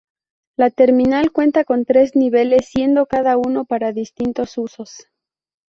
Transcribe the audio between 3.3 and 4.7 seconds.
uno para distintos